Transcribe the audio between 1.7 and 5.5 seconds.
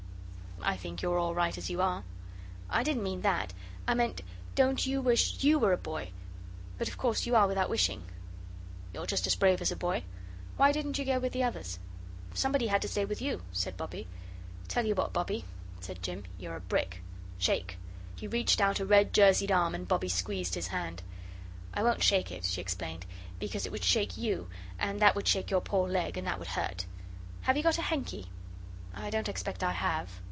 you are." "I didn't mean that I meant don't you wish